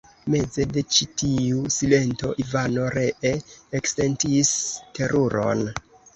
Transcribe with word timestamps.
Meze 0.35 0.63
de 0.77 0.81
ĉi 0.95 1.07
tiu 1.21 1.59
silento 1.75 2.31
Ivano 2.45 2.87
ree 2.97 3.35
eksentis 3.83 4.53
teruron. 4.99 5.65